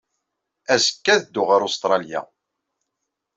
Azekka, 0.73 1.09
ad 1.13 1.21
dduɣ 1.25 1.47
ɣer 1.49 1.61
Ustṛalya. 1.67 2.21